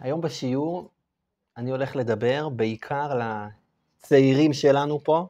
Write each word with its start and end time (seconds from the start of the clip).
היום 0.00 0.20
בשיעור 0.20 0.90
אני 1.56 1.70
הולך 1.70 1.96
לדבר 1.96 2.48
בעיקר 2.48 3.18
לצעירים 3.18 4.52
שלנו 4.52 5.00
פה, 5.04 5.26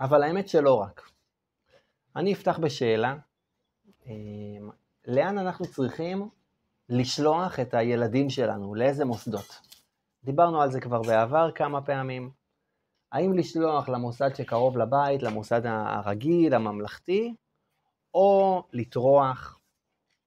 אבל 0.00 0.22
האמת 0.22 0.48
שלא 0.48 0.74
רק. 0.74 1.10
אני 2.16 2.32
אפתח 2.32 2.58
בשאלה, 2.58 3.16
אה, 4.06 4.12
לאן 5.06 5.38
אנחנו 5.38 5.66
צריכים 5.66 6.28
לשלוח 6.88 7.60
את 7.60 7.74
הילדים 7.74 8.30
שלנו, 8.30 8.74
לאיזה 8.74 9.04
מוסדות? 9.04 9.60
דיברנו 10.24 10.62
על 10.62 10.70
זה 10.70 10.80
כבר 10.80 11.02
בעבר 11.02 11.50
כמה 11.54 11.82
פעמים. 11.82 12.30
האם 13.12 13.32
לשלוח 13.32 13.88
למוסד 13.88 14.34
שקרוב 14.34 14.78
לבית, 14.78 15.22
למוסד 15.22 15.62
הרגיל, 15.64 16.54
הממלכתי, 16.54 17.34
או 18.14 18.62
לטרוח, 18.72 19.60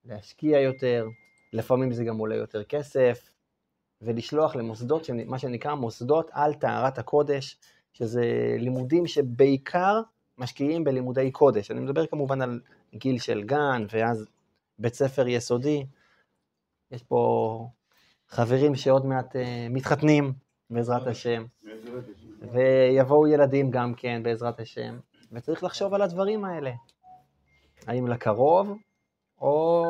להשקיע 0.05 0.59
יותר, 0.59 1.05
לפעמים 1.53 1.91
זה 1.91 2.03
גם 2.03 2.17
עולה 2.17 2.35
יותר 2.35 2.63
כסף, 2.63 3.31
ולשלוח 4.01 4.55
למוסדות, 4.55 5.09
מה 5.25 5.39
שנקרא 5.39 5.75
מוסדות 5.75 6.29
על 6.33 6.53
טהרת 6.53 6.97
הקודש, 6.97 7.57
שזה 7.93 8.55
לימודים 8.59 9.07
שבעיקר 9.07 10.01
משקיעים 10.37 10.83
בלימודי 10.83 11.31
קודש. 11.31 11.71
אני 11.71 11.79
מדבר 11.79 12.05
כמובן 12.07 12.41
על 12.41 12.59
גיל 12.95 13.19
של 13.19 13.43
גן, 13.43 13.85
ואז 13.93 14.27
בית 14.79 14.93
ספר 14.93 15.27
יסודי. 15.27 15.85
יש 16.91 17.03
פה 17.03 17.67
חברים 18.27 18.75
שעוד 18.75 19.05
מעט 19.05 19.35
uh, 19.35 19.39
מתחתנים, 19.69 20.33
בעזרת 20.69 21.07
השם, 21.07 21.45
ויבואו 22.51 23.27
ילדים 23.27 23.71
גם 23.71 23.93
כן, 23.93 24.23
בעזרת 24.23 24.59
השם, 24.59 24.99
וצריך 25.31 25.63
לחשוב 25.63 25.93
על 25.93 26.01
הדברים 26.01 26.45
האלה. 26.45 26.71
האם 27.87 28.07
לקרוב, 28.07 28.77
או 29.41 29.85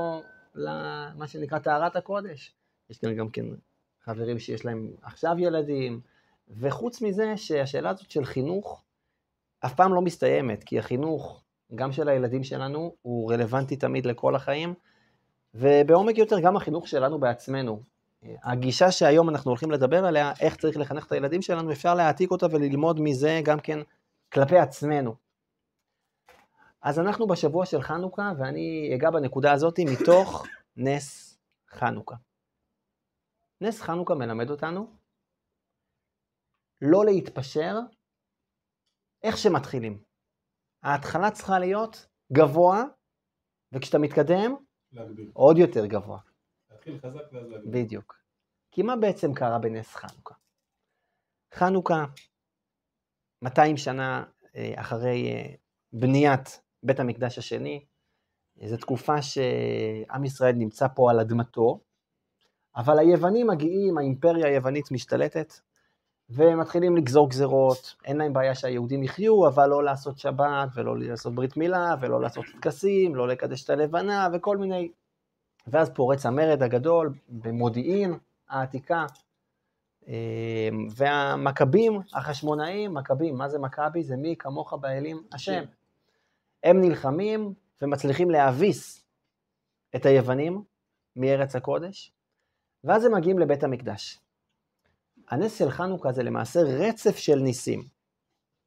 למה 0.55 1.27
שנקרא 1.27 1.59
טהרת 1.59 1.95
הקודש. 1.95 2.53
יש 2.89 2.97
כאן 2.97 3.15
גם 3.15 3.29
כן 3.29 3.45
חברים 4.03 4.39
שיש 4.39 4.65
להם 4.65 4.91
עכשיו 5.01 5.35
ילדים, 5.39 6.01
וחוץ 6.57 7.01
מזה 7.01 7.33
שהשאלה 7.37 7.89
הזאת 7.89 8.11
של 8.11 8.25
חינוך 8.25 8.83
אף 9.65 9.73
פעם 9.73 9.93
לא 9.93 10.01
מסתיימת, 10.01 10.63
כי 10.63 10.79
החינוך, 10.79 11.43
גם 11.75 11.91
של 11.91 12.09
הילדים 12.09 12.43
שלנו, 12.43 12.95
הוא 13.01 13.33
רלוונטי 13.33 13.75
תמיד 13.75 14.05
לכל 14.05 14.35
החיים, 14.35 14.73
ובעומק 15.55 16.17
יותר 16.17 16.39
גם 16.39 16.55
החינוך 16.55 16.87
שלנו 16.87 17.19
בעצמנו. 17.19 17.81
הגישה 18.43 18.91
שהיום 18.91 19.29
אנחנו 19.29 19.51
הולכים 19.51 19.71
לדבר 19.71 20.05
עליה, 20.05 20.33
איך 20.39 20.55
צריך 20.55 20.77
לחנך 20.77 21.05
את 21.07 21.11
הילדים 21.11 21.41
שלנו, 21.41 21.71
אפשר 21.71 21.95
להעתיק 21.95 22.31
אותה 22.31 22.45
וללמוד 22.51 22.99
מזה 22.99 23.41
גם 23.43 23.59
כן 23.59 23.79
כלפי 24.33 24.57
עצמנו. 24.57 25.15
אז 26.81 26.99
אנחנו 26.99 27.27
בשבוע 27.27 27.65
של 27.65 27.81
חנוכה, 27.81 28.31
ואני 28.39 28.91
אגע 28.95 29.09
בנקודה 29.11 29.51
הזאת 29.53 29.79
מתוך 29.79 30.45
נס 30.85 31.37
חנוכה. 31.69 32.15
נס 33.61 33.81
חנוכה 33.81 34.15
מלמד 34.15 34.49
אותנו 34.49 34.97
לא 36.81 37.05
להתפשר 37.05 37.75
איך 39.23 39.37
שמתחילים. 39.37 40.03
ההתחלה 40.83 41.31
צריכה 41.31 41.59
להיות 41.59 42.07
גבוה, 42.33 42.83
וכשאתה 43.71 43.97
מתקדם, 43.97 44.55
להגביל. 44.91 45.31
עוד 45.33 45.57
יותר 45.57 45.85
גבוה. 45.85 46.19
להתחיל 46.71 46.99
חזק 46.99 47.21
ואז 47.31 47.47
להגביל. 47.47 47.83
בדיוק. 47.83 48.21
כי 48.71 48.81
מה 48.83 48.95
בעצם 48.95 49.33
קרה 49.33 49.59
בנס 49.59 49.95
חנוכה? 49.95 50.35
חנוכה, 51.53 52.05
200 53.41 53.77
שנה 53.77 54.23
אה, 54.55 54.73
אחרי 54.81 55.31
אה, 55.31 55.55
בניית 55.93 56.61
בית 56.83 56.99
המקדש 56.99 57.37
השני, 57.37 57.85
זו 58.65 58.77
תקופה 58.77 59.21
שעם 59.21 60.25
ישראל 60.25 60.55
נמצא 60.55 60.87
פה 60.95 61.11
על 61.11 61.19
אדמתו, 61.19 61.79
אבל 62.75 62.99
היוונים 62.99 63.47
מגיעים, 63.47 63.97
האימפריה 63.97 64.47
היוונית 64.47 64.91
משתלטת, 64.91 65.53
ומתחילים 66.29 66.97
לגזור 66.97 67.29
גזרות, 67.29 67.95
אין 68.05 68.17
להם 68.17 68.33
בעיה 68.33 68.55
שהיהודים 68.55 69.03
יחיו, 69.03 69.47
אבל 69.47 69.69
לא 69.69 69.83
לעשות 69.83 70.17
שבת, 70.17 70.69
ולא 70.73 70.99
לעשות 70.99 71.35
ברית 71.35 71.57
מילה, 71.57 71.95
ולא 72.01 72.21
לעשות 72.21 72.45
טקסים, 72.61 73.15
לא 73.15 73.27
לקדש 73.27 73.63
את 73.63 73.69
הלבנה, 73.69 74.27
וכל 74.33 74.57
מיני... 74.57 74.91
ואז 75.67 75.89
פורץ 75.89 76.25
המרד 76.25 76.63
הגדול 76.63 77.13
במודיעין 77.29 78.17
העתיקה, 78.49 79.05
אמ, 80.07 80.13
והמכבים, 80.95 81.99
החשמונאים, 82.13 82.93
מכבים, 82.93 83.35
מה 83.35 83.49
זה 83.49 83.59
מכבי? 83.59 84.03
זה 84.03 84.15
מי 84.15 84.35
כמוך 84.39 84.73
באלים? 84.73 85.23
השם. 85.33 85.63
הם 86.63 86.81
נלחמים 86.81 87.53
ומצליחים 87.81 88.29
להביס 88.29 89.05
את 89.95 90.05
היוונים 90.05 90.63
מארץ 91.15 91.55
הקודש, 91.55 92.11
ואז 92.83 93.05
הם 93.05 93.15
מגיעים 93.15 93.39
לבית 93.39 93.63
המקדש. 93.63 94.19
הנס 95.29 95.59
של 95.59 95.69
חנוכה 95.69 96.11
זה 96.11 96.23
למעשה 96.23 96.59
רצף 96.59 97.17
של 97.17 97.35
ניסים. 97.35 97.83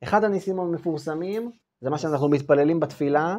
אחד 0.03 0.25
הניסים 0.25 0.60
המפורסמים 0.60 1.50
זה 1.81 1.91
מה 1.91 1.99
שאנחנו 1.99 2.28
מתפללים 2.31 2.81
בתפילה, 2.81 3.37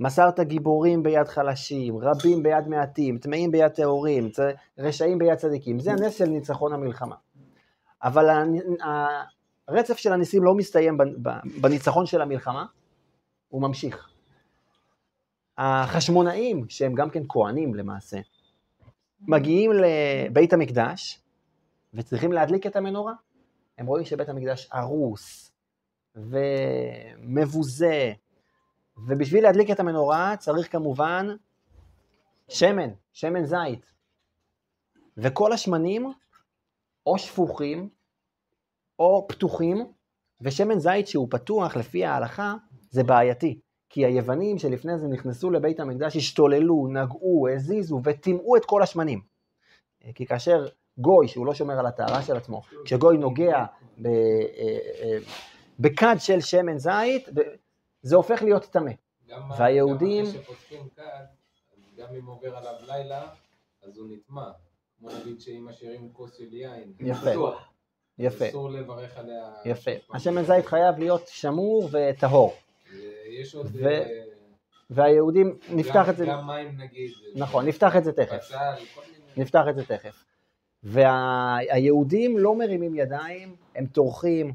מסרת 0.00 0.40
גיבורים 0.40 1.02
ביד 1.02 1.28
חלשים, 1.28 1.94
רבים 1.98 2.42
ביד 2.42 2.68
מעטים, 2.68 3.18
טמאים 3.18 3.50
ביד 3.50 3.68
טהורים, 3.68 4.28
רשעים 4.78 5.18
ביד 5.18 5.34
צדיקים. 5.34 5.78
זה 5.78 5.90
הנס 5.90 6.18
של 6.18 6.24
ניצחון 6.24 6.72
המלחמה. 6.72 7.16
אבל 8.02 8.24
הרצף 9.68 9.96
של 9.96 10.12
הניסים 10.12 10.44
לא 10.44 10.52
מסתיים 10.56 10.96
בניצחון 11.60 12.06
של 12.06 12.20
המלחמה, 12.20 12.64
הוא 13.50 13.62
ממשיך. 13.62 14.10
החשמונאים, 15.58 16.68
שהם 16.68 16.94
גם 16.94 17.10
כן 17.10 17.22
כהנים 17.28 17.74
למעשה, 17.74 18.18
מגיעים 19.20 19.70
לבית 19.72 20.52
המקדש 20.52 21.22
וצריכים 21.94 22.32
להדליק 22.32 22.66
את 22.66 22.76
המנורה. 22.76 23.12
הם 23.78 23.86
רואים 23.86 24.04
שבית 24.04 24.28
המקדש 24.28 24.68
הרוס 24.72 25.52
ומבוזה, 26.16 28.12
ובשביל 28.96 29.42
להדליק 29.44 29.70
את 29.70 29.80
המנורה 29.80 30.36
צריך 30.38 30.72
כמובן 30.72 31.26
שמן, 32.48 32.90
שמן 33.12 33.44
זית. 33.44 33.92
וכל 35.16 35.52
השמנים 35.52 36.12
או 37.06 37.18
שפוכים 37.18 37.88
או 38.98 39.26
פתוחים, 39.28 39.92
ושמן 40.40 40.78
זית 40.78 41.06
שהוא 41.08 41.28
פתוח 41.30 41.76
לפי 41.76 42.04
ההלכה 42.04 42.54
זה 42.90 43.04
בעייתי. 43.04 43.60
כי 43.88 44.06
היוונים 44.06 44.58
שלפני 44.58 44.98
זה 44.98 45.06
נכנסו 45.08 45.50
לבית 45.50 45.80
המקדש, 45.80 46.16
השתוללו, 46.16 46.88
נגעו, 46.92 47.48
הזיזו 47.54 48.00
וטימאו 48.04 48.56
את 48.56 48.64
כל 48.64 48.82
השמנים. 48.82 49.20
כי 50.14 50.26
כאשר 50.26 50.66
גוי, 50.98 51.28
שהוא 51.28 51.46
לא 51.46 51.54
שומר 51.54 51.78
על 51.78 51.86
הטהרה 51.86 52.22
של 52.22 52.36
עצמו, 52.36 52.62
כשגוי 52.84 53.18
נוגע 53.18 53.64
ב, 53.98 54.06
אה, 54.06 54.12
אה, 55.02 55.18
בכד 55.78 56.16
של 56.18 56.40
שמן 56.40 56.78
זית, 56.78 57.28
זה 58.02 58.16
הופך 58.16 58.42
להיות 58.42 58.64
טמא. 58.64 58.92
והיהודים... 59.58 60.24
גם 60.24 60.30
אחרי 60.52 60.78
כד, 60.96 61.24
גם 61.96 62.08
אם 62.18 62.26
עובר 62.26 62.56
עליו 62.56 62.74
לילה, 62.86 63.28
אז 63.82 63.98
הוא 63.98 64.08
נטמע. 64.10 64.50
כמו 64.98 65.08
נגיד 65.20 65.40
שאם 65.40 65.66
משאירים 65.68 66.12
כוס 66.12 66.36
של 66.36 66.54
יין, 66.54 66.92
יפה. 67.00 67.30
יפה. 68.18 68.48
אסור 68.48 68.70
לברך 68.70 69.18
עליה. 69.18 69.52
יפה. 69.64 69.90
השמן 70.14 70.42
זית 70.42 70.66
חייב 70.66 70.98
להיות 70.98 71.28
שמור 71.28 71.88
וטהור. 71.92 72.54
יש 73.30 73.54
עוד... 73.54 73.66
ו... 73.72 73.88
והיהודים, 74.90 75.56
נפתח 75.70 76.08
את 76.08 76.16
זה... 76.16 76.26
גם 76.26 76.46
מים 76.46 76.78
נגיד. 76.78 77.10
נכון, 77.34 77.66
נפתח 77.66 77.96
את 77.96 78.04
זה 78.04 78.12
תכף. 78.12 78.50
נפתח 79.36 79.64
את 79.70 79.76
זה 79.76 79.84
תכף. 79.84 80.24
והיהודים 80.82 82.38
לא 82.38 82.54
מרימים 82.54 82.94
ידיים, 82.94 83.56
הם 83.74 83.86
טורחים 83.86 84.52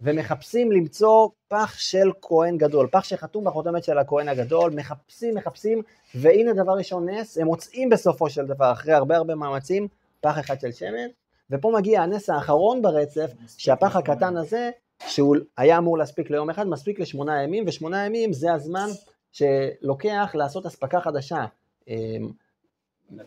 ומחפשים 0.00 0.72
למצוא 0.72 1.28
פח 1.48 1.78
של 1.78 2.10
כהן 2.22 2.58
גדול, 2.58 2.88
פח 2.92 3.04
שחתום 3.04 3.44
בחותמת 3.44 3.84
של 3.84 3.98
הכהן 3.98 4.28
הגדול, 4.28 4.70
מחפשים, 4.74 5.34
מחפשים, 5.34 5.82
והנה 6.14 6.52
דבר 6.52 6.72
ראשון 6.72 7.08
נס, 7.08 7.38
הם 7.38 7.46
מוצאים 7.46 7.88
בסופו 7.88 8.30
של 8.30 8.46
דבר, 8.46 8.72
אחרי 8.72 8.92
הרבה 8.92 9.16
הרבה 9.16 9.34
מאמצים, 9.34 9.88
פח 10.20 10.38
אחד 10.38 10.60
של 10.60 10.72
שמן, 10.72 11.08
ופה 11.50 11.72
מגיע 11.76 12.02
הנס 12.02 12.30
האחרון 12.30 12.82
ברצף, 12.82 13.30
שהפח 13.58 13.96
הקטן 13.96 14.36
הזה 14.36 14.70
שהוא 15.06 15.36
היה 15.56 15.78
אמור 15.78 15.98
להספיק 15.98 16.30
ליום 16.30 16.50
אחד, 16.50 16.66
מספיק 16.66 17.00
לשמונה 17.00 17.42
ימים, 17.42 17.64
ושמונה 17.66 18.06
ימים 18.06 18.32
זה 18.32 18.52
הזמן 18.52 18.86
שלוקח 19.32 20.30
לעשות 20.34 20.66
אספקה 20.66 21.00
חדשה. 21.00 21.44
אמ, 21.88 22.30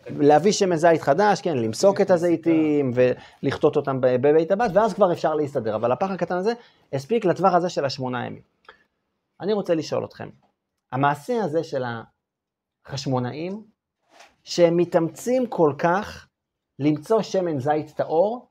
להביא 0.07 0.51
שמן 0.51 0.75
זית 0.75 1.01
חדש, 1.01 1.41
כן, 1.41 1.57
למסוק 1.57 2.01
את 2.01 2.11
הזיתים 2.11 2.91
ולכתות 2.93 3.75
אותם 3.75 3.97
בבית 4.01 4.51
הבת, 4.51 4.71
ואז 4.73 4.93
כבר 4.93 5.13
אפשר 5.13 5.35
להסתדר. 5.35 5.75
אבל 5.75 5.91
הפח 5.91 6.09
הקטן 6.11 6.35
הזה 6.37 6.53
הספיק 6.93 7.25
לטווח 7.25 7.53
הזה 7.53 7.69
של 7.69 7.85
השמונה 7.85 8.25
ימים. 8.25 8.41
אני 9.41 9.53
רוצה 9.53 9.75
לשאול 9.75 10.05
אתכם, 10.05 10.29
המעשה 10.91 11.43
הזה 11.43 11.63
של 11.63 11.83
החשמונאים, 12.85 13.63
שהם 14.43 14.77
מתאמצים 14.77 15.47
כל 15.47 15.73
כך 15.77 16.27
למצוא 16.79 17.21
שמן 17.21 17.59
זית 17.59 17.91
טהור, 17.95 18.48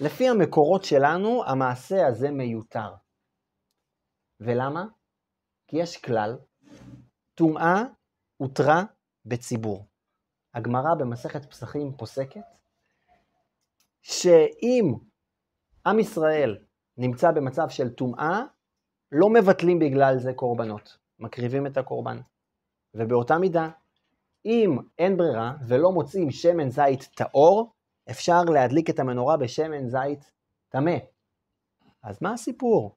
לפי 0.00 0.28
המקורות 0.28 0.84
שלנו, 0.84 1.44
המעשה 1.46 2.06
הזה 2.06 2.30
מיותר. 2.30 2.94
ולמה? 4.40 4.84
כי 5.66 5.76
יש 5.76 5.96
כלל, 5.96 6.38
טומאה 7.34 7.82
הותרה 8.36 8.82
בציבור. 9.24 9.86
הגמרא 10.54 10.94
במסכת 10.94 11.50
פסחים 11.50 11.96
פוסקת 11.96 12.44
שאם 14.02 14.94
עם 15.86 15.98
ישראל 15.98 16.58
נמצא 16.96 17.30
במצב 17.30 17.68
של 17.68 17.90
טומאה, 17.90 18.42
לא 19.12 19.28
מבטלים 19.28 19.78
בגלל 19.78 20.18
זה 20.18 20.32
קורבנות, 20.34 20.98
מקריבים 21.18 21.66
את 21.66 21.76
הקורבן. 21.76 22.20
ובאותה 22.94 23.38
מידה, 23.38 23.68
אם 24.44 24.78
אין 24.98 25.16
ברירה 25.16 25.54
ולא 25.68 25.92
מוצאים 25.92 26.30
שמן 26.30 26.70
זית 26.70 27.02
טהור, 27.14 27.75
אפשר 28.10 28.44
להדליק 28.44 28.90
את 28.90 28.98
המנורה 28.98 29.36
בשמן 29.36 29.88
זית 29.88 30.30
טמא. 30.68 30.96
אז 32.02 32.18
מה 32.20 32.32
הסיפור? 32.32 32.96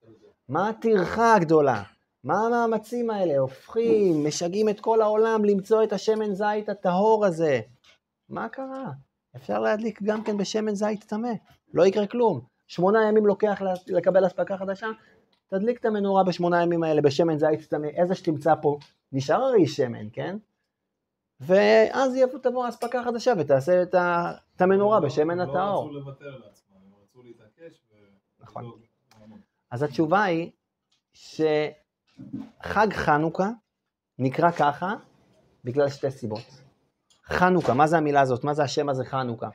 מה 0.49 0.69
הטרחה 0.69 1.35
הגדולה? 1.35 1.83
מה 2.23 2.45
המאמצים 2.45 3.09
האלה? 3.09 3.37
הופכים, 3.37 4.25
משגעים 4.27 4.69
את 4.69 4.79
כל 4.79 5.01
העולם 5.01 5.45
למצוא 5.45 5.83
את 5.83 5.93
השמן 5.93 6.33
זית 6.33 6.69
הטהור 6.69 7.25
הזה. 7.25 7.61
מה 8.29 8.49
קרה? 8.49 8.91
אפשר 9.35 9.59
להדליק 9.59 10.01
גם 10.03 10.23
כן 10.23 10.37
בשמן 10.37 10.75
זית 10.75 11.03
טמא, 11.03 11.31
לא 11.73 11.85
יקרה 11.85 12.07
כלום. 12.07 12.41
שמונה 12.67 13.07
ימים 13.07 13.25
לוקח 13.25 13.61
לקבל 13.87 14.27
אספקה 14.27 14.57
חדשה, 14.57 14.87
תדליק 15.47 15.79
את 15.79 15.85
המנורה 15.85 16.23
בשמונה 16.23 16.63
ימים 16.63 16.83
האלה 16.83 17.01
בשמן 17.01 17.37
זית 17.37 17.69
טמא, 17.69 17.87
איזה 17.87 18.15
שתמצא 18.15 18.53
פה, 18.61 18.77
נשאר 19.11 19.43
הרי 19.43 19.67
שמן, 19.67 20.07
כן? 20.13 20.37
ואז 21.39 22.19
תבוא 22.41 22.69
אספקה 22.69 23.03
חדשה 23.03 23.33
ותעשה 23.37 23.81
את, 23.81 23.95
ה, 23.95 24.31
את 24.59 24.63
המנורה 24.63 24.99
לא- 24.99 25.05
בשמן 25.05 25.39
הטהור. 25.39 25.57
לא 25.57 25.79
רצו 25.79 25.91
לוותר 25.91 26.37
לעצמם, 26.37 26.75
הם 26.85 26.91
רצו 27.03 27.23
להתעקש. 27.23 27.81
ו- 27.91 28.43
נכון. 28.43 28.71
אז 29.71 29.83
התשובה 29.83 30.23
היא 30.23 30.51
שחג 31.13 32.87
חנוכה 32.93 33.49
נקרא 34.19 34.51
ככה 34.51 34.95
בגלל 35.63 35.89
שתי 35.89 36.11
סיבות. 36.11 36.63
חנוכה, 37.25 37.73
מה 37.73 37.87
זה 37.87 37.97
המילה 37.97 38.21
הזאת? 38.21 38.43
מה 38.43 38.53
זה 38.53 38.63
השם 38.63 38.89
הזה 38.89 39.05
חנוכה? 39.05 39.49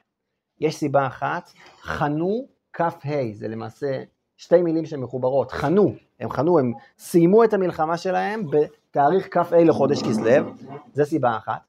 יש 0.60 0.76
סיבה 0.76 1.06
אחת, 1.06 1.50
חנו 1.80 2.48
כ"ה, 2.72 2.88
זה 3.32 3.48
למעשה 3.48 4.04
שתי 4.36 4.62
מילים 4.62 4.86
שמחוברות, 4.86 5.52
חנו, 5.52 5.94
הם 6.20 6.30
חנו, 6.30 6.58
הם 6.58 6.72
סיימו 6.98 7.44
את 7.44 7.52
המלחמה 7.54 7.96
שלהם 7.96 8.42
בתאריך 8.50 9.28
כ"ה 9.38 9.64
לחודש 9.64 10.02
כסלו, 10.02 10.52
זה 10.92 11.04
סיבה 11.04 11.36
אחת. 11.36 11.60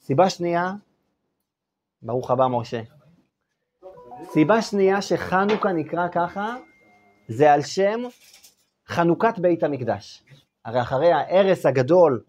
סיבה 0.00 0.30
שנייה, 0.30 0.72
ברוך 2.04 2.30
הבא 2.30 2.46
משה. 2.46 2.80
סיבה 4.24 4.62
שנייה 4.62 5.02
שחנוכה 5.02 5.72
נקרא 5.72 6.08
ככה, 6.08 6.56
זה 7.28 7.52
על 7.52 7.62
שם 7.62 8.00
חנוכת 8.88 9.38
בית 9.38 9.62
המקדש. 9.62 10.22
הרי 10.64 10.80
אחרי 10.80 11.12
ההרס 11.12 11.66
הגדול 11.66 12.22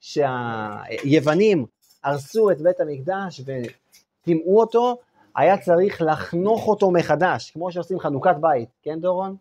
שהיוונים 0.00 1.66
הרסו 2.04 2.50
את 2.50 2.60
בית 2.60 2.80
המקדש 2.80 3.40
וטימאו 3.40 4.60
אותו, 4.60 4.96
היה 5.36 5.58
צריך 5.58 6.02
לחנוך 6.02 6.68
אותו 6.68 6.90
מחדש, 6.90 7.50
כמו 7.50 7.72
שעושים 7.72 8.00
חנוכת 8.00 8.36
בית, 8.40 8.68
כן 8.82 9.00
דורון? 9.00 9.36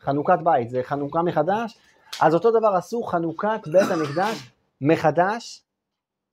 חנוכת 0.00 0.38
בית, 0.44 0.70
זה 0.70 0.80
חנוכה 0.82 1.22
מחדש, 1.22 1.78
אז 2.20 2.34
אותו 2.34 2.50
דבר 2.50 2.74
עשו 2.76 3.02
חנוכת 3.02 3.60
בית 3.72 3.90
המקדש 3.90 4.50
מחדש 4.80 5.62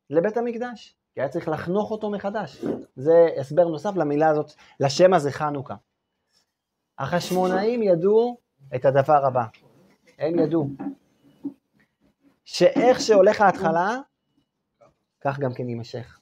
לבית 0.09 0.37
המקדש, 0.37 0.95
כי 1.13 1.21
היה 1.21 1.29
צריך 1.29 1.47
לחנוך 1.49 1.91
אותו 1.91 2.09
מחדש. 2.09 2.65
זה 2.95 3.27
הסבר 3.39 3.67
נוסף 3.67 3.95
למילה 3.95 4.29
הזאת, 4.29 4.51
לשם 4.79 5.13
הזה 5.13 5.31
חנוכה. 5.31 5.75
החשמונאים 6.99 7.83
ידעו 7.83 8.37
את 8.75 8.85
הדבר 8.85 9.25
הבא, 9.25 9.43
הם 10.19 10.39
ידעו 10.39 10.69
שאיך 12.45 12.99
שהולך 12.99 13.41
ההתחלה, 13.41 13.97
כך 15.21 15.39
גם 15.39 15.53
כן 15.53 15.69
יימשך. 15.69 16.19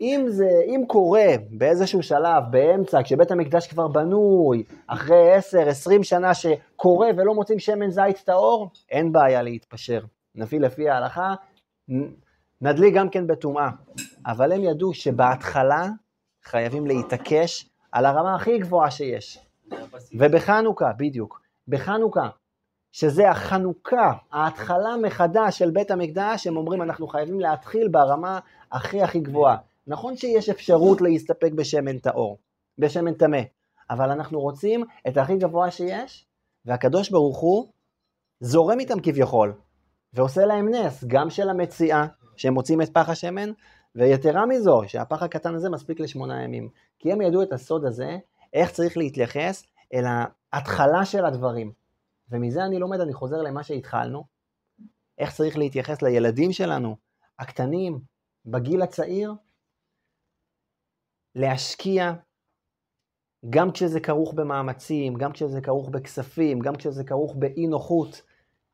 אם 0.00 0.24
זה, 0.28 0.48
אם 0.66 0.82
קורה 0.86 1.26
באיזשהו 1.50 2.02
שלב, 2.02 2.42
באמצע, 2.50 3.02
כשבית 3.04 3.30
המקדש 3.30 3.66
כבר 3.66 3.88
בנוי, 3.88 4.64
אחרי 4.86 5.38
10-20 5.38 6.02
שנה 6.02 6.34
שקורה 6.34 7.08
ולא 7.16 7.34
מוצאים 7.34 7.58
שמן 7.58 7.90
זית 7.90 8.16
טהור, 8.24 8.70
אין 8.90 9.12
בעיה 9.12 9.42
להתפשר. 9.42 10.00
נביא 10.34 10.60
לפי 10.60 10.88
ההלכה, 10.88 11.34
נדליק 12.60 12.94
גם 12.94 13.10
כן 13.10 13.26
בטומאה. 13.26 13.70
אבל 14.26 14.52
הם 14.52 14.64
ידעו 14.64 14.94
שבהתחלה 14.94 15.86
חייבים 16.44 16.86
להתעקש 16.86 17.70
על 17.92 18.06
הרמה 18.06 18.34
הכי 18.34 18.58
גבוהה 18.58 18.90
שיש. 18.90 19.38
ובחנוכה, 20.18 20.92
בדיוק, 20.98 21.40
בחנוכה, 21.68 22.28
שזה 22.92 23.30
החנוכה, 23.30 24.12
ההתחלה 24.32 24.96
מחדש 25.02 25.58
של 25.58 25.70
בית 25.70 25.90
המקדש, 25.90 26.46
הם 26.46 26.56
אומרים 26.56 26.82
אנחנו 26.82 27.06
חייבים 27.06 27.40
להתחיל 27.40 27.88
ברמה 27.88 28.38
הכי 28.72 29.02
הכי 29.02 29.20
גבוהה. 29.20 29.56
נכון 29.86 30.16
שיש 30.16 30.48
אפשרות 30.48 31.00
להסתפק 31.00 31.52
בשמן 31.54 31.98
טהור, 31.98 32.38
בשמן 32.78 33.14
טמא, 33.14 33.40
אבל 33.90 34.10
אנחנו 34.10 34.40
רוצים 34.40 34.84
את 35.08 35.16
הכי 35.16 35.36
גבוה 35.36 35.70
שיש, 35.70 36.26
והקדוש 36.64 37.10
ברוך 37.10 37.38
הוא 37.38 37.72
זורם 38.40 38.80
איתם 38.80 39.00
כביכול, 39.00 39.52
ועושה 40.12 40.46
להם 40.46 40.68
נס, 40.68 41.04
גם 41.04 41.30
של 41.30 41.48
המציאה, 41.48 42.06
שהם 42.38 42.54
מוצאים 42.54 42.82
את 42.82 42.88
פח 42.88 43.08
השמן, 43.08 43.52
ויתרה 43.94 44.46
מזו, 44.46 44.82
שהפח 44.86 45.22
הקטן 45.22 45.54
הזה 45.54 45.70
מספיק 45.70 46.00
לשמונה 46.00 46.42
ימים. 46.42 46.68
כי 46.98 47.12
הם 47.12 47.20
ידעו 47.20 47.42
את 47.42 47.52
הסוד 47.52 47.84
הזה, 47.84 48.18
איך 48.52 48.70
צריך 48.70 48.96
להתייחס 48.96 49.66
אל 49.94 50.04
ההתחלה 50.52 51.04
של 51.04 51.24
הדברים. 51.24 51.72
ומזה 52.30 52.64
אני 52.64 52.78
לומד, 52.78 53.00
אני 53.00 53.12
חוזר 53.12 53.36
למה 53.36 53.62
שהתחלנו, 53.62 54.24
איך 55.18 55.34
צריך 55.34 55.58
להתייחס 55.58 56.02
לילדים 56.02 56.52
שלנו, 56.52 56.96
הקטנים, 57.38 58.00
בגיל 58.46 58.82
הצעיר, 58.82 59.34
להשקיע, 61.34 62.12
גם 63.50 63.72
כשזה 63.72 64.00
כרוך 64.00 64.34
במאמצים, 64.34 65.14
גם 65.14 65.32
כשזה 65.32 65.60
כרוך 65.60 65.88
בכספים, 65.88 66.58
גם 66.58 66.76
כשזה 66.76 67.04
כרוך 67.04 67.34
באי 67.36 67.66
נוחות, 67.66 68.22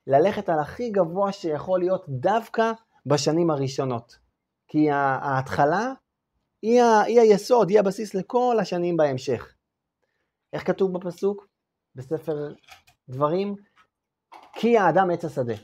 ללכת 0.06 0.48
על 0.48 0.58
הכי 0.58 0.90
גבוה 0.90 1.32
שיכול 1.32 1.80
להיות 1.80 2.04
דווקא 2.08 2.72
בשנים 3.06 3.50
הראשונות. 3.50 4.18
כי 4.68 4.90
ההתחלה 4.90 5.92
היא, 6.62 6.82
ה, 6.82 7.02
היא 7.02 7.20
היסוד, 7.20 7.70
היא 7.70 7.80
הבסיס 7.80 8.14
לכל 8.14 8.56
השנים 8.60 8.96
בהמשך. 8.96 9.54
איך 10.52 10.66
כתוב 10.66 10.92
בפסוק? 10.92 11.46
בספר 11.94 12.54
דברים? 13.08 13.54
כי 14.52 14.78
האדם 14.78 15.10
עץ 15.10 15.24
השדה. 15.24 15.54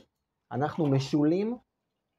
אנחנו 0.51 0.87
משולים 0.87 1.57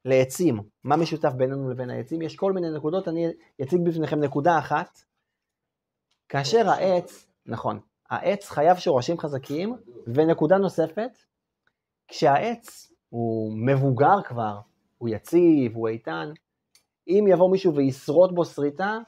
לעצים. 0.04 0.60
מה 0.84 0.96
משותף 0.96 1.32
בינינו 1.36 1.70
לבין 1.70 1.90
העצים? 1.90 2.22
יש 2.22 2.36
כל 2.36 2.52
מיני 2.52 2.66
נקודות, 2.76 3.08
אני 3.08 3.26
אציג 3.62 3.80
בפניכם 3.86 4.20
נקודה 4.20 4.58
אחת. 4.58 4.98
כאשר 6.28 6.68
העץ, 6.68 7.26
נכון, 7.46 7.80
העץ 8.10 8.48
חייב 8.48 8.76
שורשים 8.76 9.18
חזקים, 9.18 9.76
ונקודה 10.14 10.56
נוספת, 10.58 11.10
כשהעץ 12.08 12.92
הוא 13.08 13.52
מבוגר 13.66 14.22
כבר, 14.24 14.58
הוא 15.02 15.08
יציב, 15.08 15.74
הוא 15.74 15.88
איתן, 15.88 16.32
אם 17.08 17.24
יבוא 17.28 17.50
מישהו 17.50 17.74
וישרוט 17.74 18.32
בו 18.32 18.44
שריטה, 18.44 18.98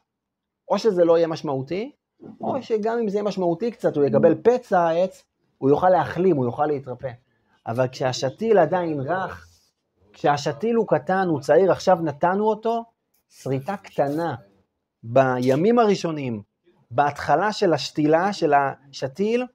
או 0.68 0.78
שזה 0.78 1.04
לא 1.04 1.18
יהיה 1.18 1.26
משמעותי, 1.26 1.92
או 2.40 2.62
שגם 2.62 2.98
אם 2.98 3.08
זה 3.08 3.16
יהיה 3.16 3.24
משמעותי 3.24 3.70
קצת, 3.70 3.96
הוא 3.96 4.04
יקבל 4.04 4.34
פצע 4.34 4.80
העץ, 4.80 5.24
הוא 5.58 5.70
יוכל 5.70 5.88
להחלים, 5.90 6.36
הוא 6.36 6.44
יוכל 6.44 6.66
להתרפא. 6.66 7.10
אבל 7.66 7.88
כשהשתיל 7.88 8.58
עדיין 8.58 9.00
רך, 9.00 9.48
כשהשתיל 10.12 10.76
הוא 10.76 10.88
קטן, 10.88 11.28
הוא 11.28 11.40
צעיר, 11.40 11.72
עכשיו 11.72 11.98
נתנו 12.02 12.48
אותו, 12.48 12.84
שריטה 13.28 13.76
קטנה, 13.76 14.34
בימים 15.02 15.78
הראשונים, 15.78 16.42
בהתחלה 16.90 17.52
של 17.52 17.72
השתילה, 17.72 18.32
של 18.32 18.52
השתיל, 18.54 19.46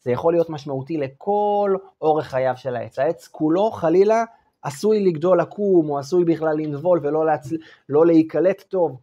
זה 0.00 0.10
יכול 0.10 0.32
להיות 0.32 0.50
משמעותי 0.50 0.96
לכל 0.96 1.76
אורך 2.00 2.26
חייו 2.26 2.56
של 2.56 2.76
העץ. 2.76 2.98
העץ 2.98 3.28
כולו, 3.28 3.70
חלילה, 3.70 4.24
עשוי 4.66 5.04
לגדול 5.04 5.40
עקום, 5.40 5.90
או 5.90 5.98
עשוי 5.98 6.24
בכלל 6.24 6.56
לנבול 6.56 7.00
ולא 7.02 7.26
להצל... 7.26 7.56
לא 7.88 8.06
להיקלט 8.06 8.62
טוב 8.62 9.00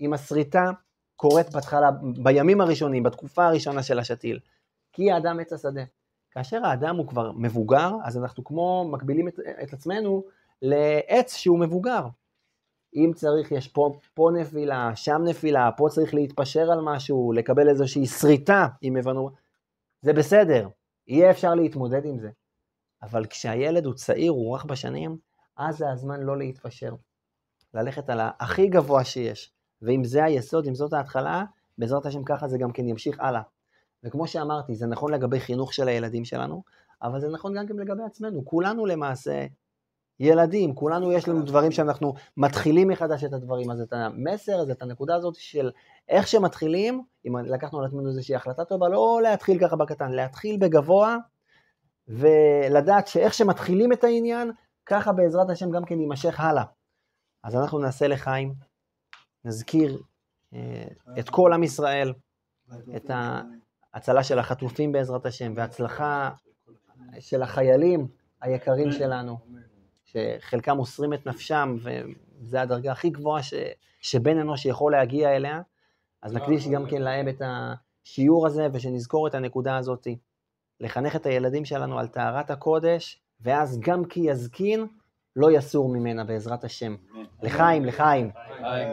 אם 0.00 0.12
השריטה 0.12 0.70
קורית 1.16 1.50
בהתחלה, 1.50 1.90
בימים 2.22 2.60
הראשונים, 2.60 3.02
בתקופה 3.02 3.46
הראשונה 3.46 3.82
של 3.82 3.98
השתיל. 3.98 4.38
כי 4.92 5.10
האדם 5.10 5.40
עץ 5.40 5.52
השדה. 5.52 5.84
כאשר 6.30 6.66
האדם 6.66 6.96
הוא 6.96 7.06
כבר 7.06 7.32
מבוגר, 7.32 7.90
אז 8.04 8.18
אנחנו 8.18 8.44
כמו 8.44 8.88
מקבילים 8.92 9.28
את, 9.28 9.38
את 9.62 9.72
עצמנו 9.72 10.24
לעץ 10.62 11.36
שהוא 11.36 11.60
מבוגר. 11.60 12.06
אם 12.94 13.10
צריך, 13.14 13.52
יש 13.52 13.68
פה, 13.68 13.98
פה 14.14 14.30
נפילה, 14.40 14.96
שם 14.96 15.22
נפילה, 15.24 15.70
פה 15.76 15.86
צריך 15.90 16.14
להתפשר 16.14 16.70
על 16.72 16.80
משהו, 16.84 17.32
לקבל 17.32 17.68
איזושהי 17.68 18.06
שריטה, 18.06 18.66
אם 18.82 18.96
הבנו, 18.96 19.30
זה 20.02 20.12
בסדר, 20.12 20.68
יהיה 21.06 21.30
אפשר 21.30 21.54
להתמודד 21.54 22.04
עם 22.04 22.18
זה. 22.18 22.30
אבל 23.02 23.26
כשהילד 23.26 23.86
הוא 23.86 23.94
צעיר, 23.94 24.32
הוא 24.32 24.54
רך 24.54 24.64
בשנים, 24.64 25.18
אז 25.56 25.76
זה 25.76 25.90
הזמן 25.90 26.20
לא 26.20 26.38
להתפשר. 26.38 26.94
ללכת 27.74 28.10
על 28.10 28.20
הכי 28.40 28.68
גבוה 28.68 29.04
שיש. 29.04 29.52
ואם 29.82 30.04
זה 30.04 30.24
היסוד, 30.24 30.66
אם 30.66 30.74
זאת 30.74 30.92
ההתחלה, 30.92 31.44
בעזרת 31.78 32.06
השם 32.06 32.24
ככה 32.24 32.48
זה 32.48 32.58
גם 32.58 32.72
כן 32.72 32.88
ימשיך 32.88 33.20
הלאה. 33.20 33.42
וכמו 34.04 34.26
שאמרתי, 34.26 34.74
זה 34.74 34.86
נכון 34.86 35.14
לגבי 35.14 35.40
חינוך 35.40 35.74
של 35.74 35.88
הילדים 35.88 36.24
שלנו, 36.24 36.62
אבל 37.02 37.20
זה 37.20 37.28
נכון 37.28 37.54
גם 37.58 37.66
כן 37.66 37.76
לגבי 37.76 38.02
עצמנו. 38.02 38.44
כולנו 38.44 38.86
למעשה 38.86 39.46
ילדים, 40.20 40.74
כולנו 40.74 41.12
יש 41.12 41.28
לנו 41.28 41.42
דברים 41.42 41.72
שאנחנו 41.72 42.14
מתחילים 42.36 42.88
מחדש 42.88 43.24
את 43.24 43.32
הדברים, 43.32 43.70
אז 43.70 43.80
את 43.80 43.92
המסר, 43.92 44.60
אז 44.60 44.70
את 44.70 44.82
הנקודה 44.82 45.14
הזאת 45.14 45.34
של 45.34 45.70
איך 46.08 46.28
שמתחילים, 46.28 47.02
אם 47.26 47.36
לקחנו 47.36 47.78
על 47.78 47.84
עצמנו 47.84 48.08
איזושהי 48.08 48.34
החלטה 48.34 48.64
טובה, 48.64 48.88
לא 48.88 49.20
להתחיל 49.22 49.58
ככה 49.58 49.76
בקטן, 49.76 50.10
להתחיל 50.10 50.56
בגבוה, 50.56 51.16
ולדעת 52.08 53.06
שאיך 53.06 53.34
שמתחילים 53.34 53.92
את 53.92 54.04
העניין, 54.04 54.50
ככה 54.86 55.12
בעזרת 55.12 55.50
השם 55.50 55.70
גם 55.70 55.84
כן 55.84 56.00
יימשך 56.00 56.40
הלאה. 56.40 56.64
אז 57.44 57.56
אנחנו 57.56 57.78
נעשה 57.78 58.08
לחיים, 58.08 58.54
נזכיר 59.44 60.02
אה, 60.54 60.88
את 61.18 61.30
כל 61.30 61.52
עם 61.52 61.62
ישראל, 61.62 62.12
את 62.96 63.10
ההצלה 63.94 64.24
של 64.24 64.38
החטופים 64.38 64.92
בעזרת 64.92 65.26
השם, 65.26 65.52
והצלחה 65.56 66.30
של 67.20 67.42
החיילים 67.42 68.08
היקרים 68.40 68.92
שלנו, 68.92 69.38
שחלקם 70.04 70.76
מוסרים 70.76 71.14
את 71.14 71.26
נפשם, 71.26 71.76
וזו 71.82 72.58
הדרגה 72.58 72.92
הכי 72.92 73.10
גבוהה 73.10 73.42
ש, 73.42 73.54
שבן 74.00 74.38
אנוש 74.38 74.66
יכול 74.66 74.92
להגיע 74.92 75.36
אליה, 75.36 75.60
אז 76.22 76.32
נקדיש 76.32 76.68
גם 76.68 76.86
כן 76.90 77.02
להם 77.02 77.28
את 77.28 77.42
השיעור 77.44 78.46
הזה, 78.46 78.66
ושנזכור 78.72 79.26
את 79.26 79.34
הנקודה 79.34 79.76
הזאת. 79.76 80.06
לחנך 80.80 81.16
את 81.16 81.26
הילדים 81.26 81.64
שלנו 81.64 81.98
על 81.98 82.06
טהרת 82.06 82.50
הקודש, 82.50 83.20
ואז 83.40 83.80
גם 83.80 84.04
כי 84.04 84.20
יזקין, 84.20 84.86
לא 85.36 85.50
יסור 85.50 85.88
ממנה 85.88 86.24
בעזרת 86.24 86.64
השם. 86.64 86.96
לחיים, 87.42 87.84
לחיים. 87.84 88.30
חיים. 88.60 88.90